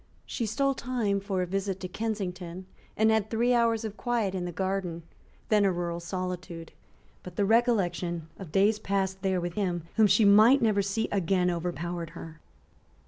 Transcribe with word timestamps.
She 0.25 0.47
stole 0.47 0.73
time 0.73 1.19
for 1.19 1.43
a 1.43 1.45
visit 1.45 1.79
to 1.81 1.87
Kensington, 1.87 2.65
and 2.97 3.11
had 3.11 3.29
three 3.29 3.53
hours 3.53 3.85
of 3.85 3.97
quiet 3.97 4.33
in 4.33 4.45
the 4.45 4.51
garden, 4.51 5.03
then 5.49 5.63
a 5.63 5.71
rural 5.71 5.99
solitude, 5.99 6.71
But 7.21 7.35
the 7.35 7.45
recollection 7.45 8.27
of 8.39 8.51
days 8.51 8.79
passed 8.79 9.21
there 9.21 9.39
with 9.39 9.53
him 9.53 9.83
whom 9.97 10.07
she 10.07 10.25
might 10.25 10.59
never 10.59 10.81
see 10.81 11.07
again 11.11 11.51
overpowered 11.51 12.09
her. 12.17 12.39